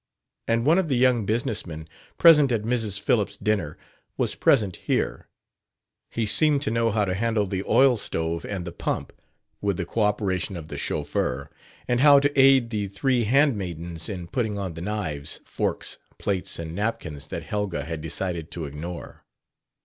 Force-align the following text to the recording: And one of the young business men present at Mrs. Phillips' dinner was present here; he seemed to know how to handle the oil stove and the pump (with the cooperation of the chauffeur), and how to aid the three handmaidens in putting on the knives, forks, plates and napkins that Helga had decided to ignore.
And 0.47 0.65
one 0.65 0.79
of 0.79 0.87
the 0.87 0.97
young 0.97 1.27
business 1.27 1.63
men 1.63 1.87
present 2.17 2.51
at 2.51 2.63
Mrs. 2.63 2.99
Phillips' 2.99 3.37
dinner 3.37 3.77
was 4.17 4.33
present 4.33 4.77
here; 4.77 5.27
he 6.09 6.25
seemed 6.25 6.63
to 6.63 6.71
know 6.71 6.89
how 6.89 7.05
to 7.05 7.13
handle 7.13 7.45
the 7.45 7.63
oil 7.69 7.95
stove 7.97 8.43
and 8.43 8.65
the 8.65 8.71
pump 8.71 9.13
(with 9.61 9.77
the 9.77 9.85
cooperation 9.85 10.57
of 10.57 10.69
the 10.69 10.77
chauffeur), 10.79 11.51
and 11.87 11.99
how 11.99 12.19
to 12.19 12.35
aid 12.35 12.71
the 12.71 12.87
three 12.87 13.25
handmaidens 13.25 14.09
in 14.09 14.25
putting 14.27 14.57
on 14.57 14.73
the 14.73 14.81
knives, 14.81 15.39
forks, 15.45 15.99
plates 16.17 16.57
and 16.57 16.73
napkins 16.73 17.27
that 17.27 17.43
Helga 17.43 17.85
had 17.85 18.01
decided 18.01 18.49
to 18.49 18.65
ignore. 18.65 19.19